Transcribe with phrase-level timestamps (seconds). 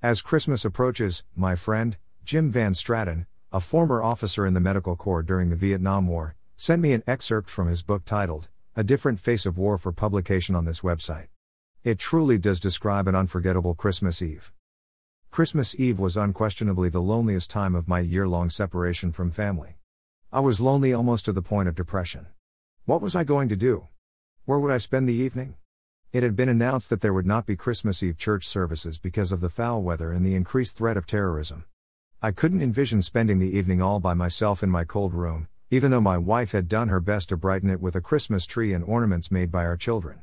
[0.00, 5.24] As Christmas approaches, my friend, Jim Van Straten, a former officer in the Medical Corps
[5.24, 9.44] during the Vietnam War, sent me an excerpt from his book titled, A Different Face
[9.44, 11.26] of War for publication on this website.
[11.82, 14.52] It truly does describe an unforgettable Christmas Eve.
[15.32, 19.78] Christmas Eve was unquestionably the loneliest time of my year long separation from family.
[20.32, 22.28] I was lonely almost to the point of depression.
[22.84, 23.88] What was I going to do?
[24.44, 25.56] Where would I spend the evening?
[26.10, 29.42] It had been announced that there would not be Christmas Eve church services because of
[29.42, 31.64] the foul weather and the increased threat of terrorism.
[32.22, 36.00] I couldn't envision spending the evening all by myself in my cold room, even though
[36.00, 39.30] my wife had done her best to brighten it with a Christmas tree and ornaments
[39.30, 40.22] made by our children.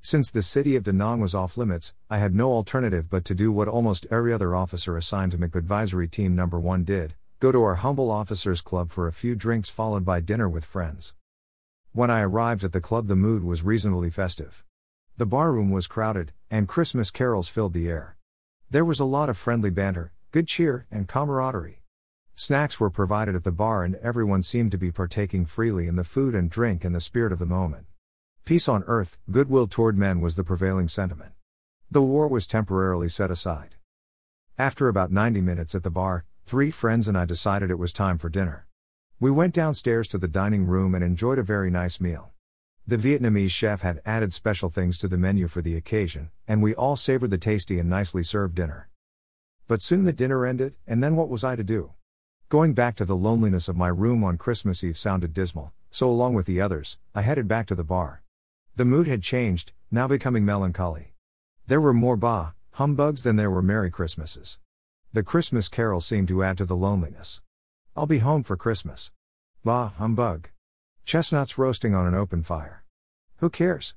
[0.00, 3.34] Since the city of Da Nang was off limits, I had no alternative but to
[3.34, 7.52] do what almost every other officer assigned to MIC Advisory Team Number 1 did go
[7.52, 11.14] to our humble officers' club for a few drinks followed by dinner with friends.
[11.92, 14.64] When I arrived at the club, the mood was reasonably festive.
[15.20, 18.16] The barroom was crowded, and Christmas carols filled the air.
[18.70, 21.82] There was a lot of friendly banter, good cheer, and camaraderie.
[22.34, 26.04] Snacks were provided at the bar, and everyone seemed to be partaking freely in the
[26.04, 27.84] food and drink in the spirit of the moment.
[28.46, 31.32] Peace on earth, goodwill toward men was the prevailing sentiment.
[31.90, 33.74] The war was temporarily set aside.
[34.56, 38.16] After about 90 minutes at the bar, three friends and I decided it was time
[38.16, 38.66] for dinner.
[39.20, 42.32] We went downstairs to the dining room and enjoyed a very nice meal.
[42.86, 46.74] The Vietnamese chef had added special things to the menu for the occasion, and we
[46.74, 48.88] all savored the tasty and nicely served dinner.
[49.68, 51.92] But soon the dinner ended, and then what was I to do?
[52.48, 56.34] Going back to the loneliness of my room on Christmas Eve sounded dismal, so along
[56.34, 58.22] with the others, I headed back to the bar.
[58.74, 61.14] The mood had changed, now becoming melancholy.
[61.66, 64.58] There were more bah, humbugs than there were Merry Christmases.
[65.12, 67.40] The Christmas carol seemed to add to the loneliness.
[67.96, 69.12] I'll be home for Christmas.
[69.62, 70.48] Bah, humbug.
[71.04, 72.84] Chestnuts roasting on an open fire.
[73.38, 73.94] Who cares?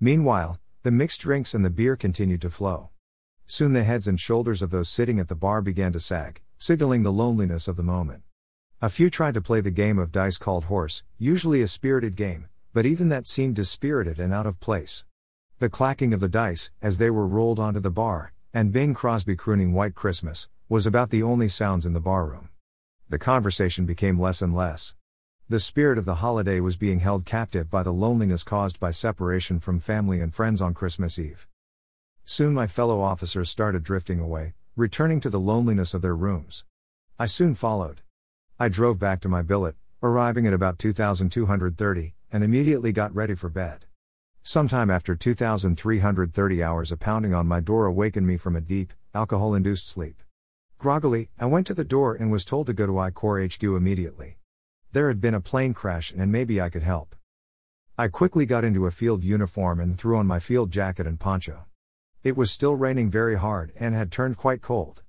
[0.00, 2.90] Meanwhile, the mixed drinks and the beer continued to flow.
[3.46, 7.02] Soon the heads and shoulders of those sitting at the bar began to sag, signaling
[7.02, 8.22] the loneliness of the moment.
[8.82, 12.48] A few tried to play the game of dice called horse, usually a spirited game,
[12.74, 15.04] but even that seemed dispirited and out of place.
[15.58, 19.36] The clacking of the dice, as they were rolled onto the bar, and Bing Crosby
[19.36, 22.50] crooning White Christmas, was about the only sounds in the barroom.
[23.08, 24.94] The conversation became less and less.
[25.48, 29.60] The spirit of the holiday was being held captive by the loneliness caused by separation
[29.60, 31.46] from family and friends on Christmas Eve.
[32.24, 36.64] Soon my fellow officers started drifting away, returning to the loneliness of their rooms.
[37.16, 38.00] I soon followed.
[38.58, 43.48] I drove back to my billet, arriving at about 2230, and immediately got ready for
[43.48, 43.84] bed.
[44.42, 49.54] Sometime after 2330 hours, a pounding on my door awakened me from a deep, alcohol
[49.54, 50.24] induced sleep.
[50.78, 53.62] Groggily, I went to the door and was told to go to I Corps HQ
[53.62, 54.35] immediately.
[54.96, 57.14] There had been a plane crash and maybe I could help.
[57.98, 61.66] I quickly got into a field uniform and threw on my field jacket and poncho.
[62.22, 65.02] It was still raining very hard and had turned quite cold.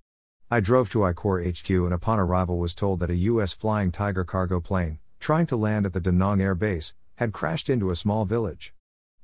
[0.52, 3.54] I drove to I Corps HQ and upon arrival was told that a U.S.
[3.54, 7.70] Flying Tiger cargo plane, trying to land at the Da Nang Air Base, had crashed
[7.70, 8.74] into a small village.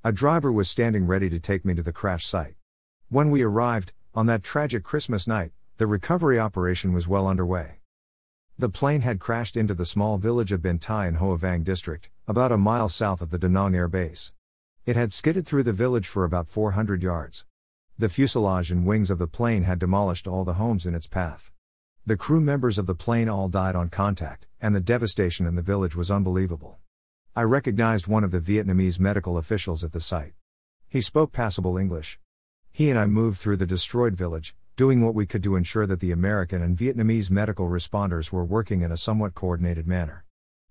[0.02, 2.56] A driver was standing ready to take me to the crash site.
[3.10, 7.80] When we arrived, on that tragic Christmas night, the recovery operation was well underway.
[8.60, 12.12] The plane had crashed into the small village of Binh Tai in Hoa Vang district,
[12.28, 14.32] about a mile south of the Da Nang Air Base.
[14.86, 17.46] It had skidded through the village for about 400 yards.
[17.98, 21.52] The fuselage and wings of the plane had demolished all the homes in its path.
[22.06, 25.64] The crew members of the plane all died on contact, and the devastation in the
[25.64, 26.78] village was unbelievable.
[27.36, 30.34] I recognized one of the Vietnamese medical officials at the site.
[30.88, 32.20] He spoke passable English.
[32.72, 36.00] He and I moved through the destroyed village, doing what we could to ensure that
[36.00, 40.26] the American and Vietnamese medical responders were working in a somewhat coordinated manner.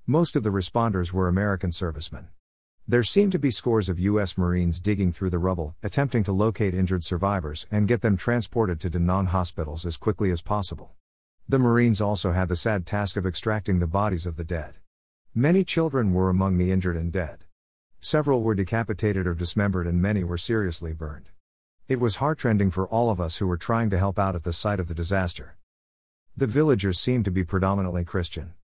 [0.08, 2.26] Most of the responders were American servicemen.
[2.88, 4.36] There seemed to be scores of U.S.
[4.36, 8.90] Marines digging through the rubble, attempting to locate injured survivors and get them transported to
[8.90, 10.96] Da Nang hospitals as quickly as possible.
[11.48, 14.78] The Marines also had the sad task of extracting the bodies of the dead.
[15.32, 17.44] Many children were among the injured and dead.
[18.00, 21.28] Several were decapitated or dismembered, and many were seriously burned.
[21.88, 24.52] It was heartrending for all of us who were trying to help out at the
[24.52, 25.56] site of the disaster.
[26.36, 28.54] The villagers seemed to be predominantly Christian.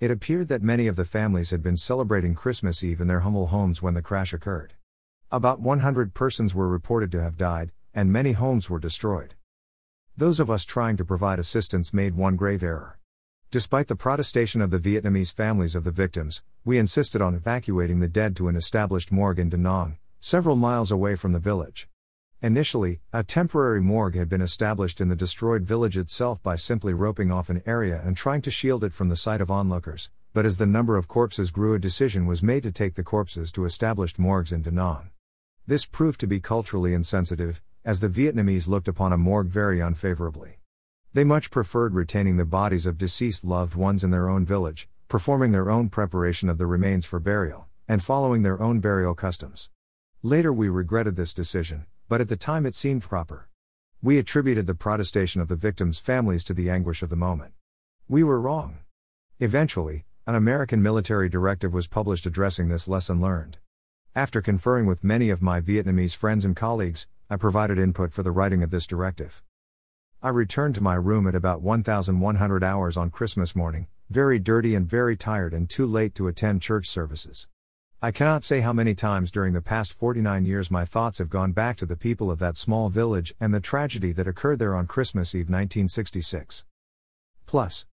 [0.00, 3.48] It appeared that many of the families had been celebrating Christmas Eve in their humble
[3.48, 4.72] homes when the crash occurred.
[5.30, 9.34] About 100 persons were reported to have died, and many homes were destroyed.
[10.16, 12.98] Those of us trying to provide assistance made one grave error.
[13.50, 18.08] Despite the protestation of the Vietnamese families of the victims, we insisted on evacuating the
[18.08, 21.86] dead to an established morgue in Da Nang, several miles away from the village.
[22.44, 27.30] Initially, a temporary morgue had been established in the destroyed village itself by simply roping
[27.30, 30.56] off an area and trying to shield it from the sight of onlookers, but as
[30.56, 34.18] the number of corpses grew, a decision was made to take the corpses to established
[34.18, 35.10] morgues in Da Nang.
[35.68, 40.58] This proved to be culturally insensitive, as the Vietnamese looked upon a morgue very unfavorably.
[41.12, 45.52] They much preferred retaining the bodies of deceased loved ones in their own village, performing
[45.52, 49.70] their own preparation of the remains for burial, and following their own burial customs.
[50.24, 53.48] Later we regretted this decision, but at the time it seemed proper.
[54.02, 57.54] We attributed the protestation of the victims' families to the anguish of the moment.
[58.06, 58.80] We were wrong.
[59.40, 63.56] Eventually, an American military directive was published addressing this lesson learned.
[64.14, 68.30] After conferring with many of my Vietnamese friends and colleagues, I provided input for the
[68.30, 69.42] writing of this directive.
[70.22, 74.86] I returned to my room at about 1100 hours on Christmas morning, very dirty and
[74.86, 77.48] very tired and too late to attend church services.
[78.04, 81.52] I cannot say how many times during the past 49 years my thoughts have gone
[81.52, 84.88] back to the people of that small village and the tragedy that occurred there on
[84.88, 86.64] Christmas Eve 1966.
[87.46, 87.86] Plus,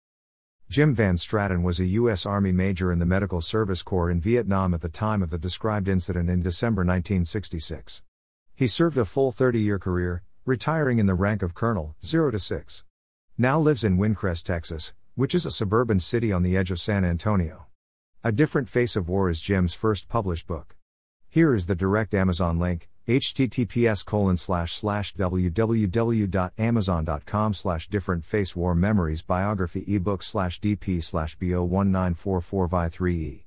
[0.69, 2.25] Jim Van Straten was a U.S.
[2.25, 5.89] Army major in the Medical Service Corps in Vietnam at the time of the described
[5.89, 8.01] incident in December 1966.
[8.55, 12.39] He served a full 30 year career, retiring in the rank of colonel, 0 to
[12.39, 12.85] 6.
[13.37, 17.03] Now lives in Windcrest, Texas, which is a suburban city on the edge of San
[17.03, 17.66] Antonio.
[18.27, 20.75] A Different Face of War is Jim's first published book.
[21.29, 28.75] Here is the direct Amazon link, https colon slash slash www.amazon.com slash different face war
[28.75, 33.45] memories biography ebook slash dp slash bo1944vi3e.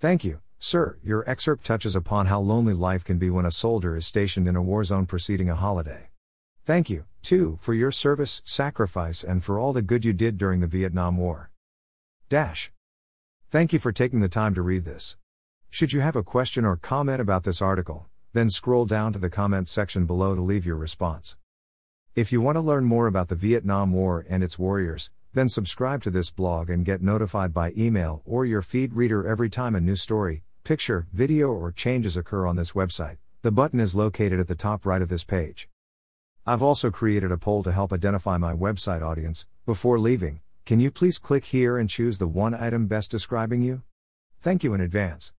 [0.00, 0.98] Thank you, sir.
[1.02, 4.54] Your excerpt touches upon how lonely life can be when a soldier is stationed in
[4.54, 6.10] a war zone preceding a holiday.
[6.66, 10.60] Thank you, too, for your service, sacrifice, and for all the good you did during
[10.60, 11.50] the Vietnam War.
[12.28, 12.70] Dash.
[13.54, 15.16] Thank you for taking the time to read this.
[15.70, 19.30] Should you have a question or comment about this article, then scroll down to the
[19.30, 21.36] comments section below to leave your response.
[22.16, 26.02] If you want to learn more about the Vietnam War and its warriors, then subscribe
[26.02, 29.80] to this blog and get notified by email or your feed reader every time a
[29.80, 33.18] new story, picture, video, or changes occur on this website.
[33.42, 35.68] The button is located at the top right of this page.
[36.44, 39.46] I've also created a poll to help identify my website audience.
[39.64, 43.82] Before leaving, can you please click here and choose the one item best describing you?
[44.40, 45.32] Thank you in advance.